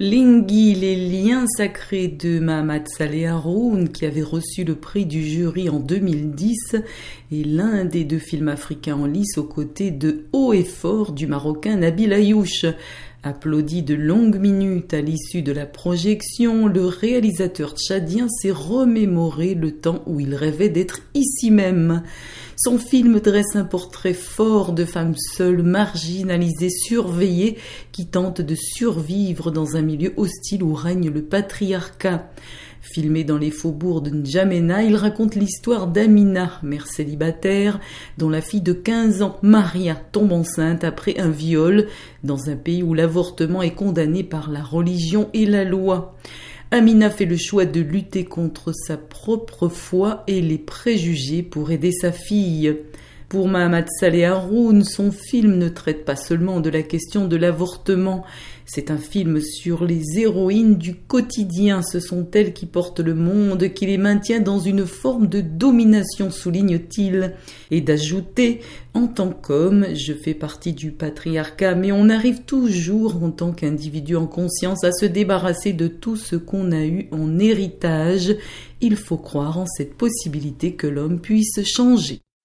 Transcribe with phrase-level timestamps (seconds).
[0.00, 5.68] Lingui, les liens sacrés de Mahamat Saleh Haroun, qui avait reçu le prix du jury
[5.68, 6.76] en 2010,
[7.32, 11.26] est l'un des deux films africains en lice aux côtés de Haut et Fort du
[11.26, 12.64] Marocain Nabil Ayouch.
[13.24, 19.72] Applaudi de longues minutes à l'issue de la projection, le réalisateur tchadien s'est remémoré le
[19.72, 22.04] temps où il rêvait d'être ici même.
[22.56, 27.58] Son film dresse un portrait fort de femmes seules, marginalisées, surveillées,
[27.90, 32.30] qui tentent de survivre dans un milieu hostile où règne le patriarcat.
[32.80, 37.80] Filmé dans les faubourgs de N'Djamena, il raconte l'histoire d'Amina, mère célibataire,
[38.16, 41.88] dont la fille de 15 ans, Maria, tombe enceinte après un viol,
[42.24, 46.16] dans un pays où l'avortement est condamné par la religion et la loi.
[46.70, 51.92] Amina fait le choix de lutter contre sa propre foi et les préjugés pour aider
[51.92, 52.76] sa fille.
[53.28, 58.24] Pour Mahamat Saleh Haroun, son film ne traite pas seulement de la question de l'avortement,
[58.64, 63.74] c'est un film sur les héroïnes du quotidien, ce sont elles qui portent le monde,
[63.74, 67.34] qui les maintient dans une forme de domination, souligne-t-il,
[67.70, 68.60] et d'ajouter,
[68.94, 74.16] en tant qu'homme, je fais partie du patriarcat, mais on arrive toujours en tant qu'individu
[74.16, 78.34] en conscience à se débarrasser de tout ce qu'on a eu en héritage,
[78.80, 82.22] il faut croire en cette possibilité que l'homme puisse changer.